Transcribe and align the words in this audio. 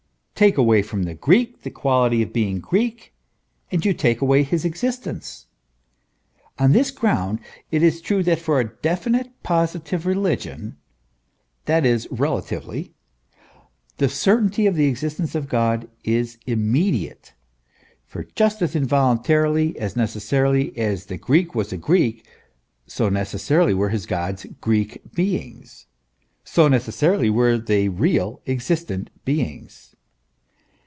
Take 0.33 0.57
away 0.57 0.81
from 0.81 1.03
the 1.03 1.13
Greek 1.13 1.61
the 1.61 1.69
quality 1.69 2.23
of 2.23 2.33
being 2.33 2.59
Greek, 2.61 3.13
and 3.71 3.85
you 3.85 3.93
take 3.93 4.21
away 4.21 4.41
his 4.41 4.65
existence. 4.65 5.45
On 6.57 6.71
this 6.71 6.89
ground, 6.89 7.39
it 7.69 7.83
is 7.83 8.01
true 8.01 8.23
that 8.23 8.39
for 8.39 8.59
a 8.59 8.73
definite 8.77 9.27
positive 9.43 10.07
religion 10.07 10.77
that 11.65 11.85
is, 11.85 12.07
relatively 12.09 12.91
the 13.97 14.09
certainty 14.09 14.65
of 14.65 14.73
the 14.73 14.87
existence 14.87 15.35
of 15.35 15.47
God 15.47 15.87
is 16.03 16.39
immediate; 16.47 17.35
for 18.07 18.23
just 18.33 18.63
as 18.63 18.75
involuntarily, 18.75 19.77
as 19.77 19.95
necessarily, 19.95 20.75
as 20.75 21.05
the 21.05 21.17
Greek 21.19 21.53
was 21.53 21.71
a 21.71 21.77
Greek, 21.77 22.25
so 22.87 23.09
necessarily 23.09 23.75
were 23.75 23.89
his 23.89 24.07
gods 24.07 24.47
Greek 24.59 25.03
beings, 25.13 25.85
so 26.43 26.67
necessarily 26.67 27.29
were 27.29 27.59
they 27.59 27.89
real, 27.89 28.41
existent 28.47 29.11
beings. 29.23 29.89